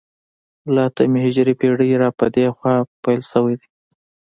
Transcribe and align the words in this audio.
له 0.73 0.81
اتمې 0.89 1.19
هجرې 1.25 1.53
پېړۍ 1.59 1.91
را 2.01 2.09
په 2.19 2.25
دې 2.35 2.45
خوا 2.55 2.75
پیل 3.03 3.21
شوی 3.31 3.55
دی 3.59 3.67